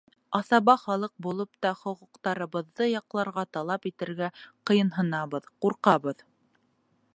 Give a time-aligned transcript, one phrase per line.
[0.37, 4.31] Аҫаба халыҡ булып та, хоҡуҡтарыбыҙҙы яҡларға, талап итергә
[4.71, 6.29] ҡыйынһынабыҙ, ҡурҡабыҙ.